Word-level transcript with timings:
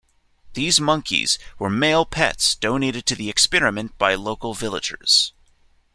These 0.55 0.81
monkeys 0.81 1.37
were 1.59 1.69
male 1.69 2.05
pets, 2.07 2.55
donated 2.55 3.05
to 3.05 3.13
the 3.15 3.29
experiment 3.29 3.95
by 3.99 4.15
local 4.15 4.55
villagers. 4.55 5.31